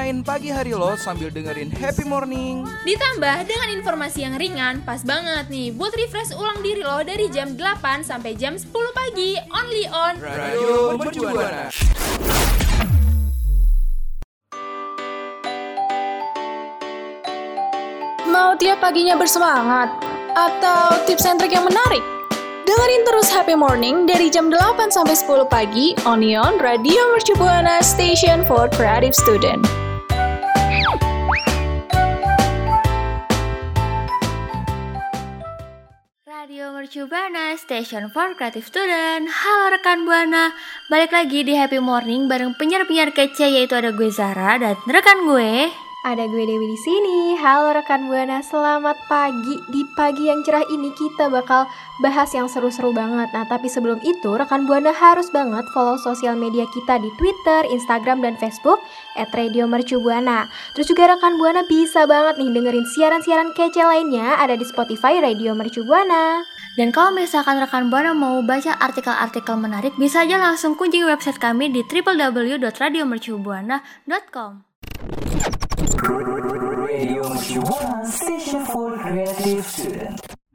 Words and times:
warnain 0.00 0.24
pagi 0.24 0.48
hari 0.48 0.72
lo 0.72 0.96
sambil 0.96 1.28
dengerin 1.28 1.68
happy 1.68 2.08
morning. 2.08 2.64
Ditambah 2.88 3.44
dengan 3.44 3.68
informasi 3.76 4.24
yang 4.24 4.40
ringan, 4.40 4.80
pas 4.80 5.04
banget 5.04 5.52
nih 5.52 5.76
buat 5.76 5.92
refresh 5.92 6.32
ulang 6.40 6.56
diri 6.64 6.80
lo 6.80 7.04
dari 7.04 7.28
jam 7.28 7.52
8 7.52 8.00
sampai 8.00 8.32
jam 8.32 8.56
10 8.56 8.64
pagi. 8.96 9.36
Only 9.52 9.84
on 9.92 10.16
Radio 10.24 10.96
Mercubuana. 10.96 11.68
Mau 18.24 18.56
tiap 18.56 18.80
paginya 18.80 19.20
bersemangat? 19.20 20.00
Atau 20.32 21.04
tips 21.04 21.28
and 21.28 21.36
trick 21.36 21.52
yang 21.52 21.68
menarik? 21.68 22.00
Dengerin 22.64 23.02
terus 23.04 23.28
Happy 23.28 23.52
Morning 23.52 24.08
dari 24.08 24.32
jam 24.32 24.48
8 24.48 24.88
sampai 24.88 25.12
10 25.12 25.44
pagi 25.44 25.92
Onion 26.08 26.56
Radio 26.56 27.12
Mercu 27.12 27.36
Buana 27.36 27.84
Station 27.84 28.48
for 28.48 28.64
Creative 28.72 29.12
Student. 29.12 29.79
Mercu 36.90 37.06
Buana, 37.06 37.54
Station 37.54 38.10
for 38.10 38.34
Creative 38.34 38.66
Student. 38.66 39.30
Halo 39.30 39.78
rekan 39.78 40.02
Buana, 40.02 40.50
balik 40.90 41.14
lagi 41.14 41.46
di 41.46 41.54
Happy 41.54 41.78
Morning 41.78 42.26
bareng 42.26 42.58
penyiar-penyiar 42.58 43.14
kece 43.14 43.46
yaitu 43.46 43.78
ada 43.78 43.94
gue 43.94 44.10
Zara 44.10 44.58
dan 44.58 44.74
rekan 44.90 45.22
gue. 45.22 45.70
Ada 46.02 46.26
gue 46.26 46.42
Dewi 46.42 46.66
di 46.66 46.78
sini. 46.82 47.38
Halo 47.38 47.78
rekan 47.78 48.10
Buana, 48.10 48.42
selamat 48.42 49.06
pagi. 49.06 49.54
Di 49.70 49.86
pagi 49.94 50.34
yang 50.34 50.42
cerah 50.42 50.66
ini 50.66 50.90
kita 50.90 51.30
bakal 51.30 51.70
bahas 52.02 52.34
yang 52.34 52.50
seru-seru 52.50 52.90
banget. 52.90 53.30
Nah, 53.30 53.46
tapi 53.46 53.70
sebelum 53.70 54.02
itu 54.02 54.34
rekan 54.34 54.66
Buana 54.66 54.90
harus 54.90 55.30
banget 55.30 55.70
follow 55.70 55.94
sosial 55.94 56.34
media 56.34 56.66
kita 56.74 56.98
di 56.98 57.14
Twitter, 57.22 57.70
Instagram, 57.70 58.18
dan 58.18 58.34
Facebook 58.34 58.82
@radiomercubuana. 59.14 60.50
Terus 60.74 60.90
juga 60.90 61.14
rekan 61.14 61.38
Buana 61.38 61.62
bisa 61.70 62.02
banget 62.10 62.42
nih 62.42 62.50
dengerin 62.50 62.86
siaran-siaran 62.98 63.54
kece 63.54 63.86
lainnya 63.86 64.42
ada 64.42 64.58
di 64.58 64.66
Spotify 64.66 65.22
Radio 65.22 65.54
Mercubuana. 65.54 66.42
Dan 66.80 66.96
kalau 66.96 67.12
misalkan 67.12 67.60
rekan 67.60 67.92
Buana 67.92 68.16
mau 68.16 68.40
baca 68.40 68.72
artikel-artikel 68.72 69.52
menarik, 69.60 70.00
bisa 70.00 70.24
aja 70.24 70.40
langsung 70.40 70.80
kunjungi 70.80 71.12
website 71.12 71.36
kami 71.36 71.68
di 71.68 71.84
www.radiomercubuana.com. 71.84 74.64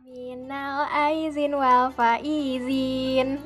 Minal 0.02 0.90
aizin 0.90 1.54
wal 1.54 1.94
faizin. 1.94 3.38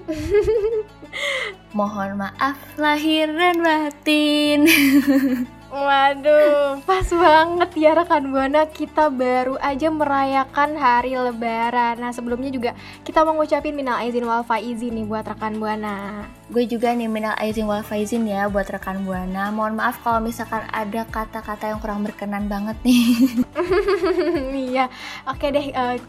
Mohon 1.76 2.16
maaf 2.16 2.56
lahir 2.80 3.28
dan 3.36 3.59
batin. 3.59 4.72
Waduh, 5.69 6.81
pas 6.81 7.06
banget 7.06 7.69
ya 7.78 7.94
rekan 7.94 8.34
Buana 8.34 8.66
kita 8.66 9.13
baru 9.13 9.53
aja 9.62 9.94
merayakan 9.94 10.74
hari 10.74 11.13
lebaran. 11.13 12.02
Nah, 12.02 12.09
sebelumnya 12.09 12.50
juga 12.50 12.72
kita 13.06 13.22
mau 13.22 13.38
ngucapin 13.38 13.78
minal 13.78 14.02
aizin 14.02 14.25
wal 14.25 14.41
faizin 14.41 14.97
nih 14.97 15.06
buat 15.06 15.29
rekan 15.29 15.62
Buana. 15.62 16.25
gue 16.50 16.66
juga 16.66 16.90
nih 16.97 17.06
minal 17.06 17.38
aizin 17.38 17.69
wal 17.69 17.85
faizin 17.85 18.25
ya 18.25 18.50
buat 18.50 18.66
rekan 18.66 19.06
Buana. 19.06 19.53
Mohon 19.53 19.78
maaf 19.78 20.02
kalau 20.02 20.25
misalkan 20.25 20.66
ada 20.74 21.06
kata-kata 21.06 21.69
yang 21.69 21.78
kurang 21.78 22.02
berkenan 22.02 22.50
banget 22.50 22.78
nih. 22.81 23.06
Iya, 24.74 24.90
oke 25.29 25.53
deh. 25.53 25.69
eh, 25.69 26.02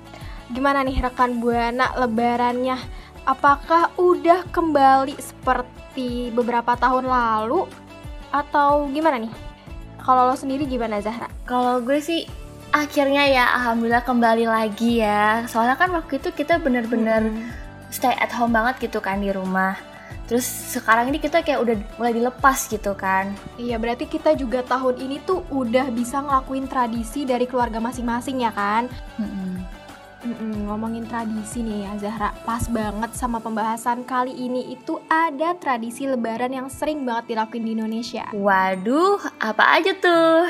gimana 0.57 0.81
nih 0.89 1.05
rekan 1.05 1.37
Buana 1.37 1.93
lebarannya? 2.01 2.81
Apakah 3.29 3.93
udah 4.01 4.49
kembali 4.49 5.21
seperti 5.21 6.33
beberapa 6.33 6.73
tahun 6.81 7.05
lalu 7.05 7.69
atau 8.33 8.89
gimana 8.89 9.21
nih? 9.21 9.50
Kalau 10.11 10.27
lo 10.27 10.35
sendiri 10.35 10.67
gimana 10.67 10.99
Zahra? 10.99 11.31
Kalau 11.47 11.79
gue 11.87 12.03
sih 12.03 12.27
akhirnya 12.75 13.31
ya 13.31 13.47
alhamdulillah 13.63 14.03
kembali 14.03 14.43
lagi 14.43 14.99
ya. 14.99 15.47
Soalnya 15.47 15.79
kan 15.79 15.95
waktu 15.95 16.19
itu 16.19 16.35
kita 16.35 16.59
bener-bener 16.59 17.31
stay 17.95 18.11
at 18.19 18.35
home 18.35 18.51
banget 18.51 18.91
gitu 18.91 18.99
kan 18.99 19.23
di 19.23 19.31
rumah. 19.31 19.79
Terus 20.27 20.43
sekarang 20.75 21.15
ini 21.15 21.23
kita 21.23 21.47
kayak 21.47 21.63
udah 21.63 21.77
mulai 21.95 22.11
dilepas 22.11 22.59
gitu 22.67 22.91
kan. 22.99 23.39
Iya, 23.55 23.79
berarti 23.79 24.11
kita 24.11 24.35
juga 24.35 24.67
tahun 24.67 24.99
ini 24.99 25.23
tuh 25.23 25.47
udah 25.47 25.95
bisa 25.95 26.19
ngelakuin 26.27 26.67
tradisi 26.67 27.23
dari 27.23 27.47
keluarga 27.47 27.79
masing-masing 27.79 28.43
ya 28.43 28.51
kan? 28.51 28.91
Mm-mm. 29.15 29.50
Mm-mm, 30.21 30.69
ngomongin 30.69 31.09
tradisi 31.09 31.65
nih 31.65 31.89
ya 31.89 31.93
Zahra, 31.97 32.37
pas 32.45 32.69
banget 32.69 33.17
sama 33.17 33.41
pembahasan 33.41 34.05
kali 34.05 34.37
ini 34.37 34.69
itu 34.69 35.01
ada 35.09 35.57
tradisi 35.57 36.05
lebaran 36.05 36.53
yang 36.53 36.69
sering 36.69 37.09
banget 37.09 37.33
dilakuin 37.33 37.65
di 37.65 37.73
Indonesia. 37.73 38.29
Waduh, 38.37 39.17
apa 39.41 39.81
aja 39.81 39.97
tuh? 39.97 40.45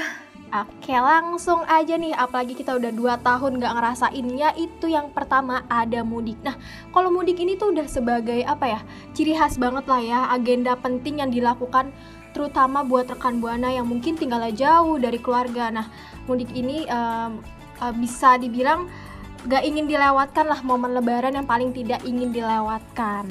Oke 0.50 0.90
langsung 0.90 1.62
aja 1.70 1.94
nih, 1.94 2.10
apalagi 2.10 2.58
kita 2.58 2.74
udah 2.74 2.90
2 2.90 3.22
tahun 3.22 3.62
nggak 3.62 3.74
ngerasainnya 3.78 4.58
itu 4.58 4.90
yang 4.90 5.14
pertama 5.14 5.62
ada 5.70 6.02
mudik. 6.02 6.42
Nah 6.42 6.58
kalau 6.90 7.14
mudik 7.14 7.38
ini 7.38 7.54
tuh 7.54 7.70
udah 7.70 7.86
sebagai 7.86 8.42
apa 8.42 8.66
ya, 8.66 8.80
ciri 9.14 9.38
khas 9.38 9.54
banget 9.54 9.86
lah 9.86 10.02
ya, 10.02 10.20
agenda 10.34 10.74
penting 10.74 11.22
yang 11.22 11.30
dilakukan 11.30 11.94
terutama 12.34 12.82
buat 12.82 13.06
rekan 13.06 13.38
Buana 13.38 13.70
yang 13.70 13.86
mungkin 13.86 14.18
tinggalnya 14.18 14.50
jauh 14.50 14.98
dari 14.98 15.22
keluarga. 15.22 15.70
Nah 15.70 15.86
mudik 16.26 16.50
ini 16.50 16.82
eh, 16.90 17.30
bisa 17.94 18.34
dibilang 18.34 18.90
gak 19.48 19.64
ingin 19.64 19.88
dilewatkan 19.88 20.44
lah 20.44 20.60
momen 20.60 20.92
lebaran 20.92 21.32
yang 21.32 21.48
paling 21.48 21.72
tidak 21.72 22.04
ingin 22.04 22.28
dilewatkan. 22.28 23.24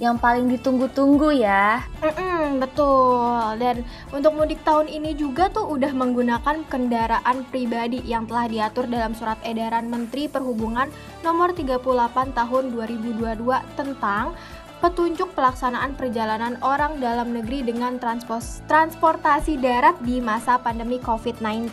Yang 0.00 0.16
paling 0.16 0.48
ditunggu-tunggu 0.48 1.28
ya. 1.44 1.84
Mm-mm, 2.00 2.56
betul. 2.56 3.60
Dan 3.60 3.84
untuk 4.16 4.32
mudik 4.32 4.64
tahun 4.64 4.88
ini 4.88 5.12
juga 5.12 5.52
tuh 5.52 5.68
udah 5.76 5.92
menggunakan 5.92 6.64
kendaraan 6.72 7.44
pribadi 7.52 8.00
yang 8.08 8.24
telah 8.24 8.48
diatur 8.48 8.88
dalam 8.88 9.12
surat 9.12 9.36
edaran 9.44 9.92
Menteri 9.92 10.24
Perhubungan 10.24 10.88
nomor 11.20 11.52
38 11.52 11.84
tahun 12.32 12.64
2022 12.72 13.44
tentang 13.76 14.32
petunjuk 14.80 15.36
pelaksanaan 15.36 15.92
perjalanan 15.92 16.56
orang 16.64 16.96
dalam 16.98 17.36
negeri 17.36 17.60
dengan 17.60 18.00
transpos- 18.00 18.64
transportasi 18.64 19.60
darat 19.60 20.00
di 20.00 20.24
masa 20.24 20.56
pandemi 20.56 20.96
COVID-19. 20.98 21.68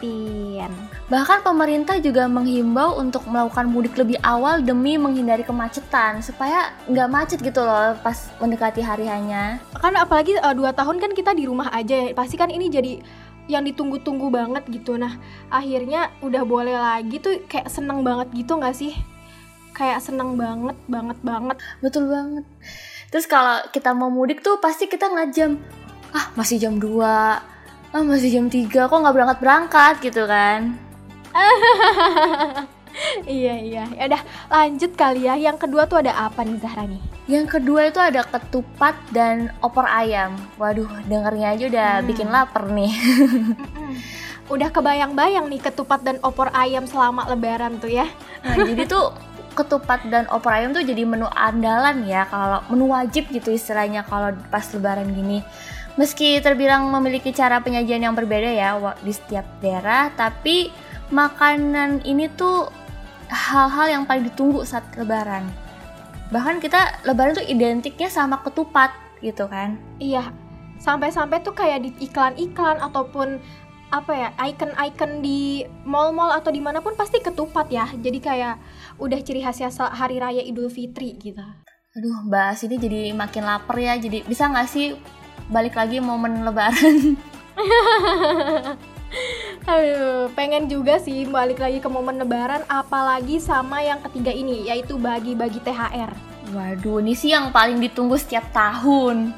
Bahkan 1.08 1.40
pemerintah 1.48 2.04
juga 2.04 2.28
menghimbau 2.28 3.00
untuk 3.00 3.24
melakukan 3.32 3.72
mudik 3.72 3.96
lebih 3.96 4.20
awal 4.28 4.60
demi 4.60 5.00
menghindari 5.00 5.48
kemacetan 5.48 6.20
supaya 6.20 6.76
nggak 6.92 7.08
macet 7.08 7.40
gitu 7.40 7.64
loh 7.64 7.96
pas 8.04 8.28
mendekati 8.44 8.84
hari 8.84 9.08
hanya. 9.08 9.64
Kan 9.80 9.96
apalagi 9.96 10.36
eh, 10.36 10.56
dua 10.56 10.76
tahun 10.76 11.00
kan 11.00 11.16
kita 11.16 11.32
di 11.32 11.48
rumah 11.48 11.72
aja 11.72 11.96
ya. 11.96 12.12
Pasti 12.12 12.36
kan 12.36 12.52
ini 12.52 12.68
jadi 12.68 13.00
yang 13.48 13.64
ditunggu-tunggu 13.64 14.28
banget 14.28 14.68
gitu. 14.68 15.00
Nah, 15.00 15.16
akhirnya 15.48 16.12
udah 16.20 16.44
boleh 16.44 16.76
lagi 16.76 17.24
tuh 17.24 17.48
kayak 17.48 17.72
seneng 17.72 18.04
banget 18.04 18.28
gitu 18.36 18.60
nggak 18.60 18.76
sih? 18.76 18.92
Kayak 19.72 20.04
seneng 20.04 20.36
banget, 20.36 20.76
banget 20.92 21.18
banget. 21.24 21.58
Betul 21.80 22.12
banget. 22.12 22.44
Terus 23.08 23.26
kalau 23.26 23.64
kita 23.72 23.96
mau 23.96 24.12
mudik 24.12 24.44
tuh 24.44 24.60
pasti 24.60 24.86
kita 24.86 25.08
ngajam. 25.08 25.56
Ah, 26.12 26.28
masih 26.36 26.60
jam 26.60 26.76
2. 26.76 27.40
Ah, 27.88 28.04
masih 28.04 28.30
jam 28.30 28.46
3. 28.48 28.88
Kok 28.88 29.00
nggak 29.00 29.16
berangkat-berangkat 29.16 29.96
gitu 30.04 30.28
kan? 30.28 30.76
iya 33.30 33.56
iya. 33.58 33.84
Ya 33.94 34.04
udah 34.10 34.22
lanjut 34.50 34.92
kali 34.94 35.24
ya. 35.24 35.36
Yang 35.36 35.68
kedua 35.68 35.86
tuh 35.86 36.04
ada 36.04 36.16
apa 36.18 36.44
nih 36.44 36.60
Zahra 36.60 36.84
nih? 36.84 37.00
Yang 37.28 37.60
kedua 37.60 37.88
itu 37.88 38.00
ada 38.00 38.24
ketupat 38.24 38.96
dan 39.12 39.52
opor 39.60 39.84
ayam. 39.84 40.36
Waduh, 40.56 40.88
dengernya 41.08 41.48
aja 41.56 41.64
udah 41.68 41.92
Hmm. 42.00 42.08
bikin 42.08 42.28
lapar 42.28 42.64
nih. 42.72 42.92
Udah 44.48 44.72
kebayang-bayang 44.72 45.52
nih 45.52 45.60
ketupat 45.60 46.08
dan 46.08 46.24
opor 46.24 46.48
ayam 46.56 46.88
selama 46.88 47.28
lebaran 47.28 47.84
tuh 47.84 47.92
ya. 47.92 48.08
Nah, 48.48 48.56
jadi 48.56 48.88
tuh 48.88 49.12
ketupat 49.58 50.06
dan 50.14 50.30
opor 50.30 50.54
ayam 50.54 50.70
tuh 50.70 50.86
jadi 50.86 51.02
menu 51.02 51.26
andalan 51.34 52.06
ya 52.06 52.30
kalau 52.30 52.62
menu 52.70 52.94
wajib 52.94 53.26
gitu 53.34 53.50
istilahnya 53.50 54.06
kalau 54.06 54.38
pas 54.54 54.64
lebaran 54.70 55.10
gini. 55.10 55.42
Meski 55.98 56.38
terbilang 56.46 56.94
memiliki 56.94 57.34
cara 57.34 57.58
penyajian 57.58 58.06
yang 58.06 58.14
berbeda 58.14 58.54
ya 58.54 58.78
di 59.02 59.10
setiap 59.10 59.50
daerah, 59.58 60.14
tapi 60.14 60.70
makanan 61.10 62.06
ini 62.06 62.30
tuh 62.38 62.70
hal-hal 63.34 63.90
yang 63.90 64.04
paling 64.06 64.30
ditunggu 64.30 64.62
saat 64.62 64.86
lebaran. 64.94 65.50
Bahkan 66.30 66.62
kita 66.62 67.02
lebaran 67.02 67.42
tuh 67.42 67.48
identiknya 67.50 68.14
sama 68.14 68.38
ketupat 68.46 68.94
gitu 69.26 69.50
kan. 69.50 69.82
Iya, 69.98 70.30
sampai-sampai 70.78 71.42
tuh 71.42 71.58
kayak 71.58 71.82
di 71.82 71.90
iklan-iklan 71.98 72.78
ataupun 72.78 73.42
apa 73.88 74.12
ya 74.12 74.30
icon-icon 74.36 75.24
di 75.24 75.64
mall-mall 75.88 76.36
atau 76.36 76.52
di 76.52 76.60
mana 76.60 76.84
pun 76.84 77.00
pasti 77.00 77.24
ketupat 77.24 77.72
ya. 77.72 77.88
Jadi 77.96 78.20
kayak 78.20 78.60
udah 79.00 79.20
ciri 79.24 79.40
khasnya 79.40 79.72
hari 79.96 80.20
raya 80.20 80.44
Idul 80.44 80.68
Fitri 80.68 81.16
gitu. 81.16 81.44
Aduh, 81.98 82.28
bahas 82.28 82.62
ini 82.68 82.76
jadi 82.78 83.16
makin 83.16 83.48
lapar 83.48 83.80
ya. 83.80 83.96
Jadi 83.96 84.28
bisa 84.28 84.52
nggak 84.52 84.68
sih 84.68 85.00
balik 85.48 85.80
lagi 85.80 86.04
momen 86.04 86.44
lebaran? 86.44 87.16
Aduh, 89.72 90.28
pengen 90.36 90.68
juga 90.68 91.00
sih 91.00 91.24
balik 91.26 91.64
lagi 91.64 91.80
ke 91.80 91.88
momen 91.88 92.20
lebaran 92.20 92.68
apalagi 92.68 93.40
sama 93.40 93.80
yang 93.80 94.04
ketiga 94.04 94.36
ini 94.36 94.68
yaitu 94.68 95.00
bagi-bagi 95.00 95.64
THR. 95.64 96.12
Waduh, 96.52 97.04
ini 97.04 97.16
sih 97.16 97.36
yang 97.36 97.52
paling 97.52 97.80
ditunggu 97.80 98.16
setiap 98.20 98.52
tahun. 98.52 99.32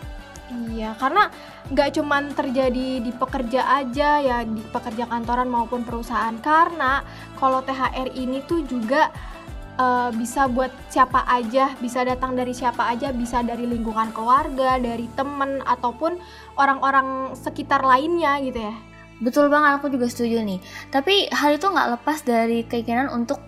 Iya, 0.74 0.98
karena 0.98 1.30
nggak 1.70 2.02
cuman 2.02 2.34
terjadi 2.34 2.98
di 2.98 3.12
pekerja 3.14 3.62
aja 3.78 4.18
ya 4.18 4.42
di 4.42 4.62
pekerja 4.74 5.06
kantoran 5.06 5.50
maupun 5.50 5.86
perusahaan. 5.86 6.34
Karena 6.42 7.06
kalau 7.38 7.62
THR 7.62 8.10
ini 8.18 8.42
tuh 8.50 8.66
juga 8.66 9.14
eh, 9.78 10.10
bisa 10.18 10.50
buat 10.50 10.74
siapa 10.90 11.26
aja, 11.30 11.78
bisa 11.78 12.02
datang 12.02 12.34
dari 12.34 12.58
siapa 12.58 12.90
aja, 12.90 13.14
bisa 13.14 13.46
dari 13.46 13.70
lingkungan 13.70 14.10
keluarga, 14.10 14.82
dari 14.82 15.06
temen 15.14 15.62
ataupun 15.62 16.18
orang-orang 16.58 17.38
sekitar 17.38 17.86
lainnya 17.86 18.42
gitu 18.42 18.66
ya. 18.66 18.76
Betul 19.20 19.52
banget, 19.52 19.78
aku 19.78 19.92
juga 19.92 20.08
setuju 20.08 20.42
nih. 20.42 20.60
Tapi 20.90 21.28
hal 21.30 21.60
itu 21.60 21.68
nggak 21.68 21.90
lepas 22.00 22.24
dari 22.24 22.64
keinginan 22.64 23.12
untuk 23.12 23.44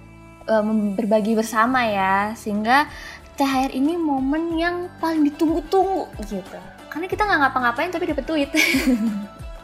mem- 0.45 0.99
berbagi 0.99 1.31
bersama 1.31 1.87
ya, 1.87 2.35
sehingga 2.35 2.91
THR 3.39 3.71
ini 3.71 3.95
momen 3.95 4.59
yang 4.59 4.91
paling 4.99 5.23
ditunggu-tunggu 5.31 6.11
gitu. 6.27 6.59
Karena 6.91 7.07
kita 7.07 7.23
nggak 7.23 7.39
ngapa-ngapain 7.47 7.91
tapi 7.91 8.05
dapat 8.11 8.25
duit. 8.27 8.51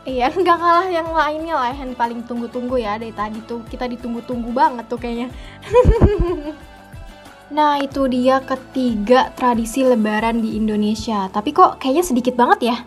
Iya, 0.08 0.32
nggak 0.32 0.56
kalah 0.64 0.88
yang 0.88 1.12
lainnya 1.12 1.52
lah 1.52 1.76
yang 1.76 1.92
paling 1.92 2.24
tunggu-tunggu 2.24 2.80
ya 2.80 2.96
dari 2.96 3.12
tadi 3.12 3.44
tuh 3.44 3.60
kita 3.68 3.92
ditunggu-tunggu 3.92 4.56
banget 4.56 4.88
tuh 4.88 4.96
kayaknya. 4.96 5.28
nah 7.60 7.76
itu 7.76 8.08
dia 8.08 8.40
ketiga 8.40 9.36
tradisi 9.36 9.84
Lebaran 9.84 10.40
di 10.40 10.56
Indonesia. 10.56 11.28
Tapi 11.28 11.52
kok 11.52 11.84
kayaknya 11.84 12.08
sedikit 12.08 12.40
banget 12.40 12.72
ya? 12.72 12.78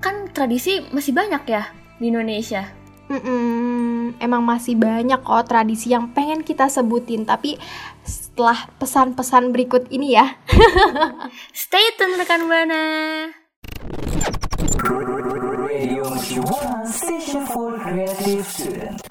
kan 0.00 0.32
tradisi 0.32 0.80
masih 0.90 1.12
banyak 1.12 1.44
ya 1.46 1.68
di 2.00 2.08
Indonesia. 2.08 2.64
Mm-mm, 3.10 4.16
emang 4.22 4.42
masih 4.46 4.78
banyak 4.78 5.20
kok 5.20 5.46
tradisi 5.50 5.92
yang 5.92 6.10
pengen 6.16 6.40
kita 6.46 6.70
sebutin. 6.72 7.28
Tapi 7.28 7.60
setelah 8.02 8.70
pesan-pesan 8.80 9.52
berikut 9.52 9.90
ini 9.92 10.16
ya. 10.16 10.40
Stay 11.52 11.94
tune 11.98 12.16
rekan 12.16 12.48
Buana. 12.48 13.39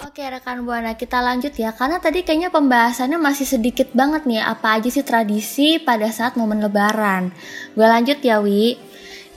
Oke 0.00 0.22
rekan 0.26 0.62
Buana 0.62 0.94
kita 0.94 1.18
lanjut 1.22 1.54
ya 1.56 1.74
karena 1.74 1.98
tadi 1.98 2.22
kayaknya 2.22 2.50
pembahasannya 2.54 3.18
masih 3.18 3.46
sedikit 3.46 3.90
banget 3.96 4.26
nih 4.26 4.42
apa 4.42 4.78
aja 4.78 4.88
sih 4.90 5.02
tradisi 5.02 5.82
pada 5.82 6.06
saat 6.12 6.38
momen 6.38 6.62
lebaran. 6.62 7.34
Gue 7.74 7.86
lanjut 7.86 8.18
ya 8.22 8.38
Wi. 8.38 8.78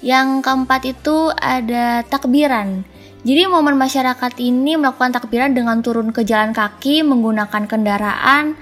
Yang 0.04 0.44
keempat 0.44 0.82
itu 0.84 1.32
ada 1.32 2.04
takbiran. 2.04 2.84
Jadi 3.24 3.48
momen 3.48 3.80
masyarakat 3.80 4.34
ini 4.44 4.76
melakukan 4.76 5.16
takbiran 5.16 5.56
dengan 5.56 5.80
turun 5.80 6.12
ke 6.12 6.28
jalan 6.28 6.52
kaki 6.52 7.08
menggunakan 7.08 7.64
kendaraan 7.72 8.60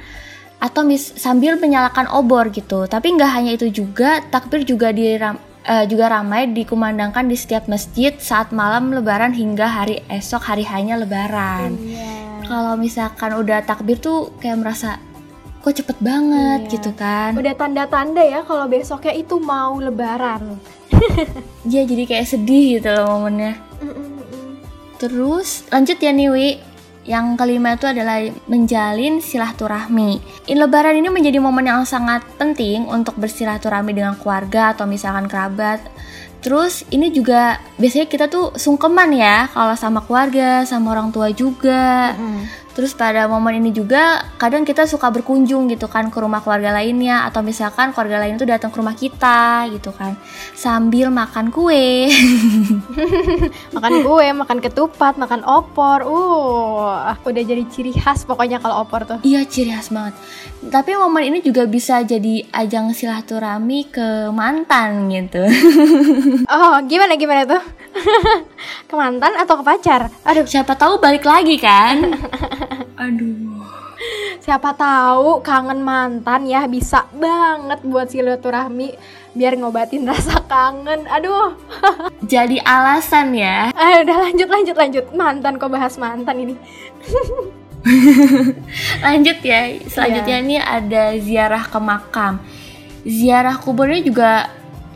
atau 0.62 0.86
mis- 0.86 1.18
sambil 1.18 1.58
menyalakan 1.58 2.06
obor 2.14 2.54
gitu. 2.54 2.86
Tapi 2.86 3.18
nggak 3.18 3.32
hanya 3.34 3.52
itu 3.58 3.74
juga, 3.74 4.22
takbir 4.30 4.62
juga 4.62 4.94
diram- 4.94 5.42
eh, 5.64 5.86
juga 5.86 6.10
ramai 6.10 6.50
dikumandangkan 6.50 7.26
di 7.26 7.36
setiap 7.36 7.66
masjid 7.66 8.14
saat 8.16 8.50
malam 8.52 8.90
lebaran 8.90 9.32
hingga 9.32 9.66
hari 9.66 10.02
esok 10.08 10.42
hari 10.44 10.66
hanya 10.66 10.96
lebaran. 10.96 11.78
Kalau 12.42 12.76
misalkan 12.76 13.32
udah 13.34 13.62
takbir 13.62 13.96
tuh 13.96 14.36
kayak 14.38 14.60
merasa 14.60 15.00
kok 15.62 15.72
cepet 15.72 15.98
banget 16.02 16.66
Iya. 16.66 16.72
gitu 16.74 16.92
kan. 16.92 17.38
Udah 17.38 17.54
tanda-tanda 17.54 18.20
ya 18.20 18.42
kalau 18.42 18.66
besoknya 18.66 19.14
itu 19.14 19.38
mau 19.38 19.78
lebaran. 19.78 20.58
Iya 21.64 21.86
jadi 21.86 22.04
kayak 22.06 22.28
sedih 22.28 22.78
gitu 22.78 22.90
loh 22.92 23.16
momennya. 23.16 23.58
Mm-mm-mm. 23.80 24.58
Terus 24.98 25.66
lanjut 25.70 25.98
ya 25.98 26.12
nih 26.12 26.30
Wi. 26.30 26.50
Yang 27.02 27.26
kelima 27.42 27.74
itu 27.74 27.90
adalah 27.90 28.22
menjalin 28.46 29.18
silaturahmi. 29.18 30.22
In 30.54 30.58
lebaran 30.62 31.02
ini 31.02 31.10
menjadi 31.10 31.42
momen 31.42 31.66
yang 31.66 31.82
sangat 31.82 32.22
penting 32.38 32.86
untuk 32.86 33.18
bersilaturahmi 33.18 33.90
dengan 33.90 34.14
keluarga 34.22 34.78
atau 34.78 34.86
misalkan 34.86 35.26
kerabat. 35.26 35.82
Terus 36.42 36.86
ini 36.90 37.14
juga 37.14 37.62
biasanya 37.78 38.10
kita 38.10 38.26
tuh 38.26 38.54
sungkeman 38.58 39.14
ya 39.14 39.50
kalau 39.54 39.78
sama 39.78 40.02
keluarga, 40.06 40.66
sama 40.66 40.94
orang 40.94 41.14
tua 41.14 41.30
juga. 41.34 42.14
Terus 42.82 42.98
pada 42.98 43.30
momen 43.30 43.62
ini 43.62 43.70
juga 43.70 44.26
kadang 44.42 44.66
kita 44.66 44.90
suka 44.90 45.14
berkunjung 45.14 45.70
gitu 45.70 45.86
kan 45.86 46.10
ke 46.10 46.18
rumah 46.18 46.42
keluarga 46.42 46.74
lainnya 46.74 47.30
atau 47.30 47.46
misalkan 47.46 47.94
keluarga 47.94 48.26
lain 48.26 48.42
itu 48.42 48.46
datang 48.50 48.74
ke 48.74 48.82
rumah 48.82 48.98
kita 48.98 49.70
gitu 49.70 49.94
kan 49.94 50.18
sambil 50.58 51.14
makan 51.14 51.54
kue. 51.54 52.10
makan 53.78 54.02
kue, 54.02 54.28
makan 54.34 54.58
ketupat, 54.66 55.14
makan 55.22 55.46
opor. 55.46 56.10
Uh, 56.10 57.14
udah 57.22 57.44
jadi 57.46 57.62
ciri 57.70 57.94
khas 57.94 58.26
pokoknya 58.26 58.58
kalau 58.58 58.82
opor 58.82 59.06
tuh. 59.06 59.22
Iya 59.22 59.46
ciri 59.46 59.78
khas 59.78 59.94
banget. 59.94 60.18
Tapi 60.66 60.98
momen 60.98 61.30
ini 61.30 61.46
juga 61.46 61.70
bisa 61.70 62.02
jadi 62.02 62.50
ajang 62.50 62.98
silaturahmi 62.98 63.94
ke 63.94 64.34
mantan 64.34 65.06
gitu. 65.14 65.46
Oh, 66.52 66.82
gimana 66.90 67.14
gimana 67.16 67.46
tuh? 67.46 67.62
ke 68.90 68.94
mantan 68.98 69.38
atau 69.38 69.62
ke 69.62 69.64
pacar? 69.64 70.10
Aduh, 70.26 70.50
Siapa 70.50 70.74
tahu 70.76 70.98
balik 70.98 71.24
lagi 71.24 71.62
kan? 71.62 72.18
Aduh. 73.02 73.66
siapa 74.42 74.74
tahu 74.74 75.42
kangen 75.46 75.86
mantan 75.86 76.50
ya 76.50 76.66
bisa 76.66 77.06
banget 77.14 77.82
buat 77.86 78.10
silaturahmi 78.10 78.98
biar 79.32 79.56
ngobatin 79.58 80.06
rasa 80.06 80.44
kangen. 80.46 81.08
Aduh. 81.08 81.56
Jadi 82.34 82.60
alasan 82.62 83.34
ya. 83.34 83.72
Ah, 83.74 84.04
udah 84.04 84.18
lanjut 84.30 84.50
lanjut 84.50 84.76
lanjut. 84.78 85.06
Mantan 85.16 85.58
kok 85.58 85.72
bahas 85.72 85.96
mantan 85.98 86.38
ini. 86.38 86.56
Lanjut 89.06 89.42
ya. 89.42 89.74
Selanjutnya 89.90 90.38
ini 90.38 90.56
ada 90.62 91.18
ziarah 91.18 91.66
ke 91.66 91.80
makam. 91.82 92.38
Ziarah 93.02 93.58
kuburnya 93.58 94.06
juga 94.06 94.32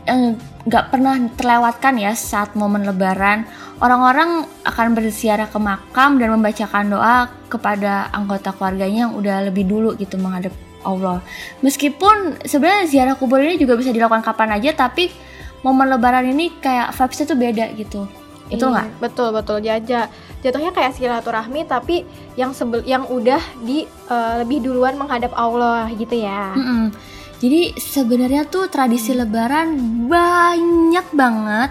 eh, 0.06 0.38
nggak 0.38 0.94
pernah 0.94 1.18
terlewatkan 1.34 1.98
ya 1.98 2.14
saat 2.14 2.54
momen 2.54 2.86
lebaran. 2.86 3.42
Orang-orang 3.76 4.48
akan 4.64 4.96
berziarah 4.96 5.52
ke 5.52 5.58
makam 5.60 6.16
dan 6.16 6.32
membacakan 6.32 6.88
doa 6.88 7.28
kepada 7.52 8.08
anggota 8.08 8.56
keluarganya 8.56 9.08
yang 9.08 9.12
udah 9.12 9.52
lebih 9.52 9.68
dulu 9.68 9.92
gitu 10.00 10.16
menghadap 10.16 10.52
Allah. 10.80 11.20
Meskipun 11.60 12.40
sebenarnya 12.46 12.88
ziarah 12.88 13.14
kubur 13.18 13.42
ini 13.42 13.60
juga 13.60 13.76
bisa 13.76 13.92
dilakukan 13.92 14.24
kapan 14.24 14.56
aja, 14.56 14.72
tapi 14.72 15.12
momen 15.60 15.92
lebaran 15.92 16.24
ini 16.24 16.56
kayak 16.56 16.94
vibesnya 16.96 17.26
tuh 17.28 17.38
beda 17.38 17.66
gitu. 17.76 18.00
Itu 18.46 18.70
Iya, 18.70 18.72
nggak? 18.72 18.86
Betul 19.02 19.28
betul 19.34 19.58
jaja. 19.60 20.06
Jatuhnya 20.40 20.70
kayak 20.70 20.94
silaturahmi 20.94 21.66
tapi 21.66 22.06
yang 22.38 22.54
sebel 22.54 22.86
yang 22.86 23.04
udah 23.10 23.42
di 23.66 23.84
eh, 23.84 24.34
lebih 24.40 24.62
duluan 24.62 24.94
menghadap 24.94 25.34
Allah 25.34 25.90
gitu 25.92 26.14
ya. 26.14 26.54
Mm-mm. 26.54 26.94
Jadi 27.36 27.76
sebenarnya 27.76 28.48
tuh 28.48 28.70
tradisi 28.72 29.12
lebaran 29.12 29.76
banyak 30.08 31.06
banget 31.12 31.70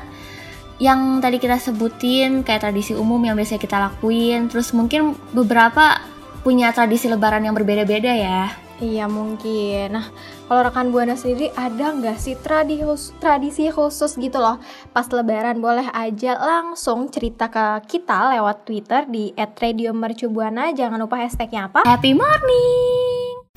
yang 0.75 1.24
tadi 1.24 1.39
kita 1.39 1.55
sebutin 1.55 2.44
kayak 2.44 2.67
tradisi 2.67 2.91
umum 2.91 3.20
yang 3.24 3.39
biasa 3.39 3.55
kita 3.55 3.79
lakuin 3.79 4.51
terus 4.51 4.75
mungkin 4.75 5.15
beberapa 5.32 6.00
punya 6.44 6.75
tradisi 6.75 7.08
lebaran 7.08 7.48
yang 7.48 7.55
berbeda-beda 7.55 8.12
ya 8.12 8.65
Iya 8.75 9.08
mungkin. 9.08 9.96
Nah 9.96 10.12
kalau 10.51 10.67
rekan 10.67 10.91
buana 10.91 11.15
sendiri 11.15 11.48
ada 11.55 11.96
nggak 11.96 12.20
sih 12.20 12.36
tradi 12.36 12.84
khus- 12.84 13.15
tradisi 13.24 13.72
khusus 13.72 14.20
gitu 14.20 14.36
loh 14.36 14.60
pas 14.91 15.08
Lebaran 15.08 15.63
boleh 15.63 15.88
aja 15.96 16.36
langsung 16.36 17.08
cerita 17.08 17.48
ke 17.48 17.88
kita 17.88 18.36
lewat 18.36 18.67
Twitter 18.67 19.08
di 19.08 19.32
@radiomercubuana. 19.32 20.75
Jangan 20.75 21.00
lupa 21.00 21.24
hashtagnya 21.24 21.72
apa? 21.72 21.88
Happy 21.88 22.12
morning 22.12 23.48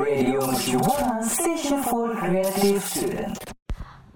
Radio 0.00 0.40
Mercubuana 0.48 1.20
Station 1.20 1.84
for 1.84 2.16
Creative 2.16 2.80
Student. 2.80 3.49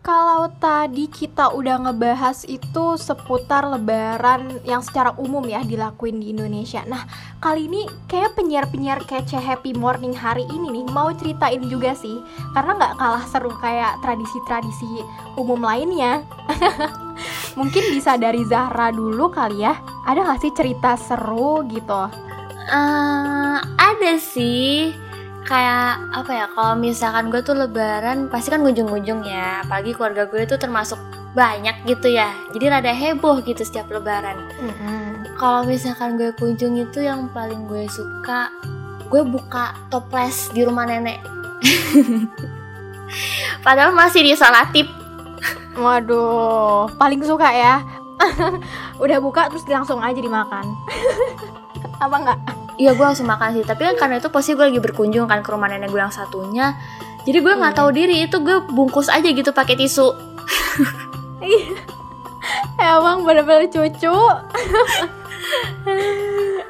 Kalau 0.04 0.52
tadi 0.60 1.08
kita 1.08 1.56
udah 1.56 1.88
ngebahas 1.88 2.44
itu 2.44 3.00
seputar 3.00 3.64
lebaran 3.64 4.60
yang 4.60 4.84
secara 4.84 5.16
umum 5.16 5.40
ya 5.48 5.64
dilakuin 5.64 6.20
di 6.20 6.28
Indonesia. 6.28 6.84
Nah, 6.84 7.08
kali 7.40 7.72
ini 7.72 7.88
kayak 8.04 8.36
penyiar-penyiar 8.36 9.00
kece 9.08 9.40
Happy 9.40 9.72
Morning 9.72 10.12
hari 10.12 10.44
ini 10.52 10.76
nih 10.76 10.84
mau 10.92 11.08
ceritain 11.16 11.64
juga 11.72 11.96
sih. 11.96 12.20
Karena 12.52 12.76
nggak 12.76 13.00
kalah 13.00 13.24
seru 13.32 13.48
kayak 13.64 14.04
tradisi-tradisi 14.04 15.00
umum 15.40 15.64
lainnya. 15.64 16.20
Mungkin 17.58 17.96
bisa 17.96 18.20
dari 18.20 18.44
Zahra 18.44 18.92
dulu 18.92 19.32
kali 19.32 19.64
ya. 19.64 19.72
Ada 20.04 20.20
nggak 20.20 20.40
sih 20.44 20.52
cerita 20.52 21.00
seru 21.00 21.64
gitu? 21.64 22.12
Eh, 22.68 23.56
ada 23.80 24.12
sih 24.20 25.03
kayak 25.44 26.00
apa 26.12 26.30
ya 26.32 26.46
kalau 26.56 26.74
misalkan 26.76 27.28
gue 27.28 27.40
tuh 27.44 27.52
lebaran 27.52 28.32
pasti 28.32 28.48
kan 28.48 28.64
ujung-ujung 28.64 29.28
ya 29.28 29.60
apalagi 29.60 29.92
keluarga 29.92 30.24
gue 30.24 30.48
tuh 30.48 30.56
termasuk 30.56 30.96
banyak 31.36 31.74
gitu 31.84 32.14
ya 32.14 32.32
jadi 32.56 32.78
rada 32.78 32.94
heboh 32.94 33.44
gitu 33.44 33.60
setiap 33.60 33.90
lebaran 33.92 34.48
kalau 35.36 35.66
misalkan 35.68 36.16
gue 36.16 36.32
kunjung 36.38 36.80
itu 36.80 37.04
yang 37.04 37.28
paling 37.34 37.68
gue 37.68 37.84
suka 37.92 38.48
gue 39.12 39.20
buka 39.20 39.76
toples 39.92 40.48
di 40.56 40.64
rumah 40.64 40.88
nenek 40.88 41.20
padahal 43.66 43.92
masih 43.92 44.24
di 44.24 44.32
salatip 44.32 44.88
Waduh, 45.74 46.86
paling 46.94 47.18
suka 47.26 47.50
ya. 47.50 47.82
Udah 49.02 49.18
buka 49.18 49.50
terus 49.50 49.66
langsung 49.66 49.98
aja 49.98 50.14
dimakan. 50.14 50.62
Apa 52.04 52.14
enggak? 52.14 52.38
Iya 52.74 52.90
gue 52.92 53.04
langsung 53.04 53.26
makan 53.26 53.54
sih 53.54 53.62
Tapi 53.62 53.86
kan 53.86 53.94
karena 53.94 54.14
itu 54.18 54.28
pasti 54.28 54.52
gue 54.52 54.66
lagi 54.66 54.80
berkunjung 54.82 55.26
kan 55.26 55.40
ke 55.40 55.50
rumah 55.50 55.70
nenek 55.70 55.90
gue 55.90 55.98
yang 55.98 56.10
satunya 56.10 56.74
Jadi 57.22 57.38
gue 57.38 57.52
nggak 57.54 57.72
Iya. 57.72 57.78
tahu 57.78 57.88
diri 57.94 58.16
itu 58.26 58.36
gue 58.40 58.56
bungkus 58.66 59.06
aja 59.08 59.24
gitu 59.24 59.50
pakai 59.50 59.78
tisu 59.78 60.10
Emang 62.76 63.24
bener-bener 63.24 63.70
cucu. 63.70 64.12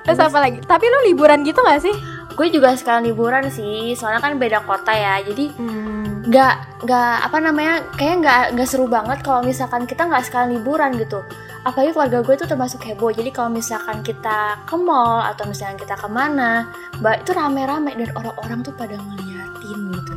Terus 0.05 0.21
apa 0.21 0.39
lagi? 0.39 0.63
Tapi 0.63 0.85
lu 0.87 0.99
liburan 1.11 1.43
gitu 1.43 1.59
gak 1.59 1.83
sih? 1.83 1.95
Gue 2.35 2.51
juga 2.51 2.75
sekarang 2.75 3.07
liburan 3.07 3.47
sih 3.49 3.95
Soalnya 3.95 4.19
kan 4.19 4.35
beda 4.37 4.63
kota 4.63 4.91
ya 4.91 5.23
Jadi 5.23 5.55
Hmm. 5.55 6.27
nggak 6.27 6.55
nggak 6.83 7.15
apa 7.25 7.39
namanya 7.39 7.75
Kayaknya 7.95 8.17
nggak 8.21 8.41
nggak 8.57 8.69
seru 8.69 8.87
banget 8.87 9.19
kalau 9.21 9.41
misalkan 9.41 9.85
kita 9.85 10.05
nggak 10.05 10.25
sekalian 10.25 10.59
liburan 10.59 10.99
gitu 10.99 11.23
Apalagi 11.63 11.93
keluarga 11.93 12.19
gue 12.21 12.35
itu 12.35 12.47
termasuk 12.47 12.81
heboh 12.83 13.11
Jadi 13.11 13.31
kalau 13.31 13.49
misalkan 13.49 14.03
kita 14.03 14.59
ke 14.65 14.77
mall 14.77 15.23
Atau 15.23 15.47
misalkan 15.47 15.77
kita 15.77 15.95
ke 15.95 16.09
mana 16.09 16.69
Mbak 16.99 17.23
itu 17.23 17.31
rame-rame 17.33 17.95
Dan 17.95 18.11
orang-orang 18.13 18.61
tuh 18.61 18.75
pada 18.75 18.97
ngeliatin 18.97 19.79
gitu 19.93 20.15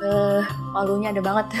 Eh, 0.00 0.40
malunya 0.72 1.12
ada 1.12 1.20
banget 1.20 1.46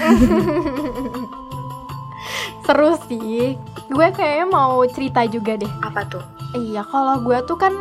Seru 2.64 2.94
sih. 3.04 3.56
Gue 3.88 4.06
kayaknya 4.12 4.46
mau 4.46 4.78
cerita 4.86 5.26
juga 5.26 5.58
deh. 5.58 5.72
Apa 5.82 6.06
tuh? 6.06 6.22
Iya, 6.54 6.86
kalau 6.86 7.18
gue 7.20 7.38
tuh 7.44 7.56
kan 7.56 7.72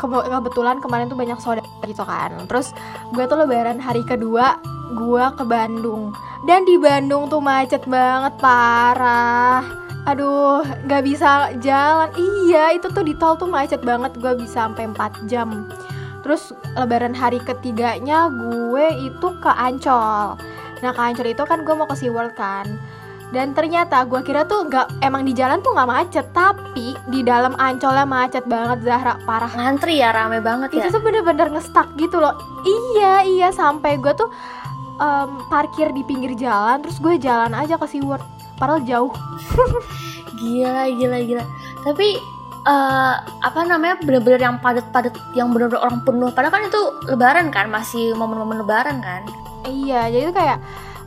kebetulan 0.00 0.80
kemarin 0.80 1.12
tuh 1.12 1.20
banyak 1.20 1.36
saudara 1.44 1.68
gitu 1.84 2.00
kan. 2.02 2.32
Terus 2.48 2.72
gue 3.12 3.24
tuh 3.28 3.36
lebaran 3.36 3.76
hari 3.76 4.00
kedua 4.08 4.56
gue 4.96 5.24
ke 5.36 5.44
Bandung. 5.44 6.16
Dan 6.48 6.64
di 6.64 6.80
Bandung 6.80 7.28
tuh 7.28 7.44
macet 7.44 7.84
banget 7.84 8.32
parah. 8.40 9.60
Aduh, 10.08 10.64
gak 10.88 11.04
bisa 11.04 11.52
jalan. 11.60 12.08
Iya, 12.16 12.80
itu 12.80 12.88
tuh 12.88 13.04
di 13.04 13.12
tol 13.20 13.36
tuh 13.36 13.44
macet 13.44 13.84
banget. 13.84 14.16
Gue 14.16 14.32
bisa 14.40 14.64
sampai 14.64 14.88
4 14.88 15.28
jam. 15.28 15.68
Terus 16.24 16.56
lebaran 16.72 17.12
hari 17.12 17.36
ketiganya 17.44 18.32
gue 18.32 18.86
itu 19.04 19.28
ke 19.44 19.52
Ancol. 19.52 20.40
Nah 20.80 20.90
ke 20.96 21.00
Ancol 21.00 21.28
itu 21.36 21.44
kan 21.44 21.60
gue 21.60 21.74
mau 21.76 21.84
ke 21.84 21.96
SeaWorld 21.96 22.32
kan. 22.36 22.64
Dan 23.30 23.54
ternyata 23.54 24.02
gue 24.06 24.20
kira 24.26 24.42
tuh 24.42 24.66
nggak 24.66 25.06
emang 25.06 25.22
di 25.22 25.30
jalan 25.30 25.62
tuh 25.62 25.70
nggak 25.70 25.86
macet, 25.86 26.26
tapi 26.34 26.98
di 27.08 27.22
dalam 27.22 27.54
Ancolnya 27.56 28.02
macet 28.02 28.42
banget 28.50 28.82
Zahra 28.82 29.18
parah. 29.22 29.50
Ngantri 29.50 30.02
ya 30.02 30.10
rame 30.10 30.42
banget 30.42 30.74
ya 30.74 30.90
Itu 30.90 30.98
tuh 30.98 31.02
bener-bener 31.02 31.46
ngestak 31.54 31.94
gitu 31.94 32.18
loh. 32.18 32.34
Iya 32.66 33.22
iya 33.22 33.48
sampai 33.54 34.02
gue 34.02 34.12
tuh 34.18 34.26
em, 34.98 35.30
parkir 35.46 35.94
di 35.94 36.02
pinggir 36.02 36.34
jalan, 36.34 36.82
terus 36.82 36.98
gue 36.98 37.14
jalan 37.22 37.54
aja 37.54 37.78
ke 37.78 37.86
SeaWorld. 37.86 38.22
Padahal 38.58 38.82
jauh. 38.82 39.12
Gila 40.40 40.88
gila 40.96 41.20
gila 41.20 41.44
Tapi 41.84 42.16
eh 42.60 43.14
apa 43.40 43.60
namanya 43.64 43.96
bener-bener 44.04 44.40
yang 44.40 44.56
padat-padat 44.60 45.16
yang 45.32 45.48
bener-bener 45.48 45.80
orang 45.80 46.04
penuh 46.04 46.28
padahal 46.28 46.52
kan 46.52 46.68
itu 46.68 46.80
lebaran 47.08 47.48
kan 47.48 47.72
masih 47.72 48.12
momen-momen 48.12 48.60
lebaran 48.60 49.00
kan 49.00 49.24
Iya, 49.64 50.08
jadi 50.08 50.32
tuh 50.32 50.36
kayak 50.36 50.58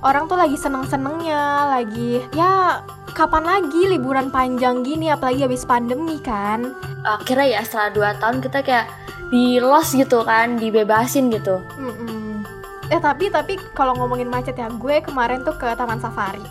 orang 0.04 0.28
tuh 0.28 0.38
lagi 0.38 0.60
seneng-senengnya, 0.60 1.72
lagi 1.72 2.22
ya 2.36 2.84
kapan 3.16 3.46
lagi 3.46 3.88
liburan 3.88 4.28
panjang 4.30 4.84
gini 4.84 5.10
apalagi 5.10 5.46
habis 5.48 5.64
pandemi 5.64 6.20
kan. 6.20 6.76
akhirnya 7.04 7.60
ya 7.60 7.62
setelah 7.68 8.16
2 8.16 8.22
tahun 8.24 8.38
kita 8.40 8.60
kayak 8.64 8.88
di 9.28 9.60
los 9.60 9.92
gitu 9.92 10.24
kan 10.24 10.56
dibebasin 10.56 11.28
gitu 11.28 11.60
Mm-mm. 11.76 12.48
Eh 12.88 13.00
tapi 13.00 13.28
tapi 13.28 13.60
kalau 13.76 13.92
ngomongin 13.98 14.32
macet 14.32 14.56
ya, 14.56 14.72
gue 14.72 15.04
kemarin 15.04 15.44
tuh 15.44 15.56
ke 15.60 15.68
Taman 15.76 16.00
Safari 16.00 16.44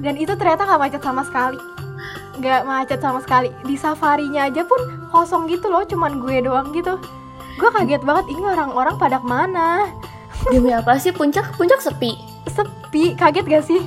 dan 0.00 0.16
itu 0.16 0.32
ternyata 0.38 0.64
nggak 0.64 0.80
macet 0.80 1.02
sama 1.04 1.22
sekali. 1.26 1.58
Nggak 2.40 2.62
macet 2.64 3.00
sama 3.04 3.20
sekali. 3.20 3.52
Di 3.66 3.76
safarinya 3.76 4.48
aja 4.48 4.64
pun 4.64 4.80
kosong 5.12 5.50
gitu 5.52 5.68
loh, 5.68 5.84
cuman 5.84 6.16
gue 6.22 6.40
doang 6.40 6.72
gitu. 6.72 6.96
Gue 7.60 7.68
kaget 7.68 8.00
banget 8.00 8.26
ini 8.32 8.42
orang-orang 8.46 8.96
pada 8.96 9.20
ke 9.20 9.28
mana? 9.28 9.92
demi 10.50 10.74
apa 10.74 10.98
sih 10.98 11.14
puncak 11.14 11.54
puncak 11.54 11.78
sepi 11.78 12.18
Sepi, 12.48 13.14
kaget 13.14 13.46
gak 13.46 13.64
sih? 13.64 13.80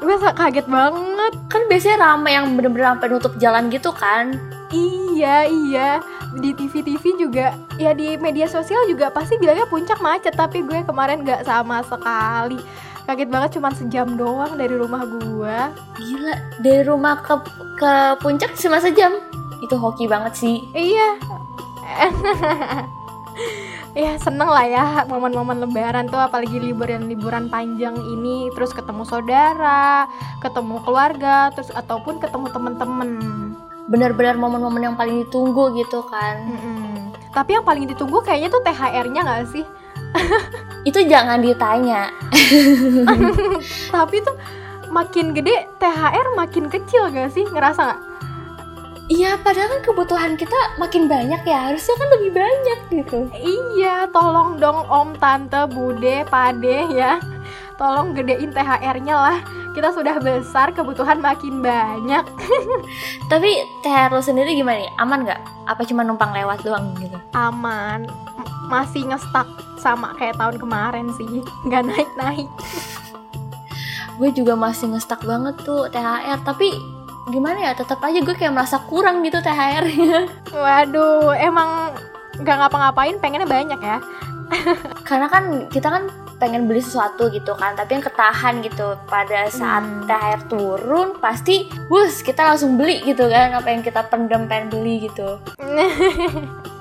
Gue 0.00 0.16
kaget 0.20 0.66
banget. 0.66 1.32
kan 1.48 1.62
biasanya 1.70 1.96
rame 2.02 2.30
yang 2.34 2.58
bener-bener 2.58 2.92
sampai 2.92 3.08
nutup 3.08 3.34
jalan 3.38 3.70
gitu 3.70 3.94
kan 3.94 4.34
Iya, 4.74 5.46
iya. 5.46 5.90
Di 6.34 6.50
TV-TV 6.50 7.14
juga, 7.14 7.54
ya 7.78 7.94
di 7.94 8.18
media 8.18 8.50
sosial 8.50 8.90
juga 8.90 9.06
pasti 9.06 9.38
bilangnya 9.38 9.70
puncak 9.70 10.02
macet, 10.02 10.34
tapi 10.34 10.66
gue 10.66 10.82
kemarin 10.82 11.22
nggak 11.22 11.46
sama 11.46 11.78
sekali. 11.86 12.58
Kaget 13.06 13.28
banget 13.30 13.50
cuman 13.54 13.70
sejam 13.70 14.18
doang 14.18 14.58
dari 14.58 14.74
rumah 14.74 15.06
gue. 15.06 15.58
gila 15.94 16.34
dari 16.58 16.82
rumah 16.82 17.22
ke 17.22 17.38
ke 17.78 17.92
puncak 18.18 18.58
cuma 18.58 18.82
sejam 18.82 19.14
itu 19.62 19.76
hoki 19.78 20.04
banget 20.04 20.34
sih 20.34 20.56
Iya. 20.74 21.08
ya 23.94 24.18
seneng 24.18 24.50
lah 24.50 24.66
ya 24.66 24.84
momen-momen 25.06 25.62
lebaran 25.62 26.10
tuh 26.10 26.18
apalagi 26.18 26.58
liburan-liburan 26.58 27.46
panjang 27.46 27.94
ini 27.94 28.50
terus 28.52 28.74
ketemu 28.74 29.06
saudara, 29.06 30.10
ketemu 30.42 30.82
keluarga, 30.82 31.54
terus 31.54 31.70
ataupun 31.70 32.18
ketemu 32.18 32.46
temen-temen. 32.50 33.10
bener-bener 33.84 34.40
momen-momen 34.40 34.80
yang 34.80 34.96
paling 34.96 35.28
ditunggu 35.28 35.76
gitu 35.76 36.00
kan 36.08 36.40
Mm-mm. 36.40 37.12
Tapi 37.36 37.52
yang 37.52 37.68
paling 37.68 37.84
ditunggu 37.84 38.24
kayaknya 38.24 38.48
tuh 38.48 38.64
THR-nya 38.64 39.20
nggak 39.20 39.44
sih? 39.52 39.64
itu 40.88 41.04
jangan 41.04 41.44
ditanya 41.44 42.08
Tapi 43.94 44.16
tuh 44.24 44.40
makin 44.88 45.36
gede 45.36 45.68
THR 45.82 46.32
makin 46.32 46.72
kecil 46.72 47.12
gak 47.12 47.34
sih? 47.34 47.44
Ngerasa 47.44 47.80
nggak? 47.82 48.00
Iya, 49.04 49.36
padahal 49.36 49.68
kan 49.68 49.80
kebutuhan 49.84 50.32
kita 50.32 50.56
makin 50.80 51.04
banyak 51.04 51.44
ya, 51.44 51.68
harusnya 51.68 51.92
kan 51.92 52.08
lebih 52.16 52.30
banyak 52.32 52.78
gitu. 52.88 53.18
Iya, 53.36 54.08
tolong 54.08 54.56
dong 54.56 54.80
om, 54.88 55.12
tante, 55.20 55.68
bude, 55.68 56.24
pade 56.24 56.88
ya 56.88 57.20
Tolong 57.74 58.14
gedein 58.14 58.54
THR-nya 58.54 59.16
lah 59.18 59.38
Kita 59.74 59.90
sudah 59.90 60.22
besar, 60.22 60.70
kebutuhan 60.70 61.18
makin 61.18 61.58
banyak 61.58 62.22
Tapi 63.30 63.50
THR 63.82 64.14
lo 64.14 64.22
sendiri 64.22 64.54
gimana 64.54 64.78
nih? 64.78 64.92
Aman 64.96 65.26
nggak? 65.26 65.42
Apa 65.66 65.82
cuma 65.82 66.06
numpang 66.06 66.30
lewat 66.30 66.62
doang 66.62 66.94
gitu? 66.96 67.18
Aman 67.34 68.06
M- 68.06 68.52
Masih 68.70 69.04
ngestak 69.04 69.50
sama 69.76 70.14
kayak 70.14 70.38
tahun 70.38 70.56
kemarin 70.56 71.10
sih 71.18 71.42
Nggak 71.66 71.82
naik-naik 71.82 72.46
Gue 74.22 74.30
juga 74.30 74.54
masih 74.54 74.94
ngestak 74.94 75.26
banget 75.26 75.58
tuh 75.66 75.90
THR, 75.90 76.38
tapi 76.46 76.70
gimana 77.28 77.58
ya? 77.60 77.72
Tetap 77.72 78.00
aja 78.00 78.18
gue 78.20 78.34
kayak 78.34 78.52
merasa 78.52 78.80
kurang 78.84 79.24
gitu 79.24 79.40
THR-nya. 79.40 80.28
Waduh, 80.52 81.32
emang 81.36 81.94
nggak 82.34 82.56
ngapa-ngapain 82.66 83.14
pengennya 83.22 83.46
banyak 83.46 83.78
ya 83.78 84.02
Karena 85.08 85.30
kan 85.30 85.70
kita 85.70 85.86
kan 85.86 86.10
pengen 86.42 86.66
beli 86.66 86.82
sesuatu 86.82 87.30
gitu 87.30 87.54
kan, 87.54 87.78
tapi 87.78 87.96
yang 87.96 88.04
ketahan 88.04 88.60
gitu. 88.60 88.98
Pada 89.06 89.48
saat 89.48 89.86
Hmm. 89.86 90.04
THR 90.04 90.40
turun, 90.50 91.16
pasti, 91.22 91.70
wus 91.88 92.20
kita 92.20 92.42
langsung 92.42 92.76
beli 92.76 93.00
gitu 93.06 93.30
kan, 93.30 93.54
apa 93.54 93.70
yang 93.70 93.80
kita 93.80 94.04
pendem 94.10 94.44
pengen 94.44 94.68
beli 94.68 95.08
gitu. 95.08 95.38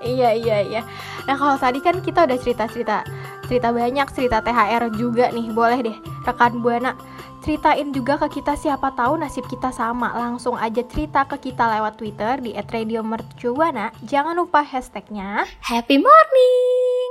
Iya 0.00 0.32
iya 0.32 0.58
iya. 0.64 0.82
Nah 1.28 1.36
kalau 1.36 1.60
tadi 1.60 1.76
kan 1.84 2.00
kita 2.00 2.24
udah 2.24 2.40
cerita 2.40 2.64
cerita 2.64 3.04
cerita 3.44 3.68
banyak 3.68 4.08
cerita 4.16 4.40
THR 4.40 4.88
juga 4.96 5.28
nih. 5.28 5.52
Boleh 5.52 5.78
deh 5.84 5.96
rekan 6.24 6.56
buana 6.64 6.96
ceritain 7.40 7.88
juga 7.90 8.20
ke 8.20 8.40
kita 8.40 8.54
siapa 8.54 8.92
tahu 8.92 9.16
nasib 9.16 9.48
kita 9.48 9.72
sama. 9.72 10.12
Langsung 10.14 10.54
aja 10.54 10.84
cerita 10.84 11.24
ke 11.24 11.50
kita 11.50 11.66
lewat 11.80 11.96
Twitter 11.96 12.38
di 12.38 12.52
@radiomercubuana. 12.54 13.90
Jangan 14.04 14.36
lupa 14.36 14.60
hashtagnya. 14.62 15.48
Happy 15.64 15.96
morning! 15.98 17.08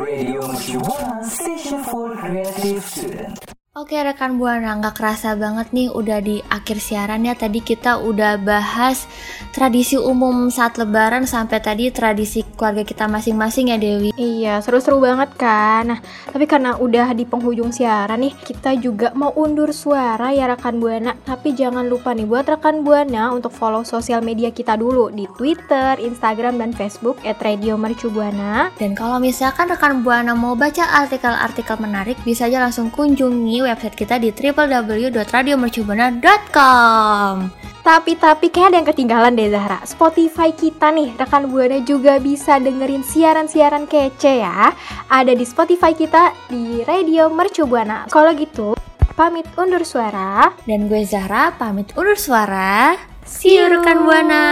Radio 0.00 0.40
Mercubuana 0.46 1.22
Station 1.26 1.82
for 1.84 2.14
Creative 2.16 2.80
Student. 2.82 3.49
Oke 3.80 3.96
rekan 3.96 4.36
Buana, 4.36 4.76
nggak 4.76 4.92
kerasa 4.92 5.32
banget 5.40 5.72
nih 5.72 5.88
udah 5.88 6.20
di 6.20 6.44
akhir 6.52 6.84
siaran 6.84 7.24
ya 7.24 7.32
Tadi 7.32 7.64
kita 7.64 7.96
udah 7.96 8.36
bahas 8.36 9.08
tradisi 9.56 9.96
umum 9.96 10.52
saat 10.52 10.76
lebaran 10.76 11.24
sampai 11.24 11.64
tadi 11.64 11.88
tradisi 11.88 12.44
keluarga 12.44 12.84
kita 12.84 13.08
masing-masing 13.08 13.72
ya 13.72 13.80
Dewi 13.80 14.12
Iya, 14.20 14.60
seru-seru 14.60 15.00
banget 15.00 15.32
kan. 15.32 15.96
Nah, 15.96 16.00
tapi 16.28 16.44
karena 16.44 16.76
udah 16.76 17.16
di 17.16 17.24
penghujung 17.24 17.72
siaran 17.72 18.20
nih, 18.20 18.36
kita 18.44 18.76
juga 18.76 19.16
mau 19.16 19.32
undur 19.32 19.72
suara 19.72 20.28
ya 20.28 20.44
rekan 20.44 20.76
Buana. 20.76 21.16
Tapi 21.16 21.56
jangan 21.56 21.88
lupa 21.88 22.12
nih 22.12 22.28
buat 22.28 22.44
rekan 22.52 22.84
Buana 22.84 23.32
untuk 23.32 23.56
follow 23.56 23.80
sosial 23.80 24.20
media 24.20 24.52
kita 24.52 24.76
dulu 24.76 25.08
di 25.08 25.24
Twitter, 25.40 25.96
Instagram, 25.96 26.60
dan 26.60 26.76
Facebook 26.76 27.16
@radiomercubuana. 27.24 28.76
Dan 28.76 28.92
kalau 28.92 29.16
misalkan 29.16 29.72
rekan 29.72 30.04
Buana 30.04 30.36
mau 30.36 30.52
baca 30.52 31.00
artikel-artikel 31.00 31.80
menarik 31.80 32.20
Bisa 32.28 32.44
aja 32.44 32.60
langsung 32.60 32.92
kunjungi 32.92 33.69
website 33.72 33.96
kita 33.96 34.18
di 34.18 34.34
www.radiomercubuana.com 34.34 37.34
Tapi 37.80 38.12
tapi 38.20 38.52
kayak 38.52 38.68
ada 38.70 38.76
yang 38.76 38.88
ketinggalan 38.92 39.32
deh 39.32 39.48
Zahra. 39.48 39.80
Spotify 39.88 40.52
kita 40.52 40.92
nih, 40.92 41.16
rekan 41.16 41.48
Buana 41.48 41.80
juga 41.80 42.20
bisa 42.20 42.60
dengerin 42.60 43.00
siaran-siaran 43.00 43.88
kece 43.88 44.44
ya. 44.44 44.76
Ada 45.08 45.32
di 45.32 45.48
Spotify 45.48 45.96
kita 45.96 46.36
di 46.52 46.84
Radio 46.84 47.32
Mercu 47.32 47.64
Buana. 47.64 48.04
Kalau 48.12 48.36
gitu, 48.36 48.76
pamit 49.16 49.48
undur 49.56 49.80
suara. 49.80 50.52
Dan 50.68 50.92
gue 50.92 51.08
Zahra 51.08 51.56
pamit 51.56 51.88
undur 51.96 52.20
suara 52.20 53.00
See 53.24 53.56
you 53.56 53.68
rekan 53.68 54.04
Buana 54.04 54.44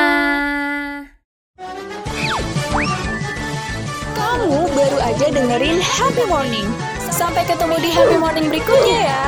Kamu 4.15 4.69
baru 4.73 4.99
aja 5.03 5.27
dengerin 5.33 5.79
Happy 5.81 6.25
Morning. 6.29 6.69
Sampai 7.09 7.43
ketemu 7.49 7.77
di 7.81 7.91
Happy 7.91 8.17
Morning 8.21 8.47
berikutnya 8.53 8.99
ya. 9.09 9.23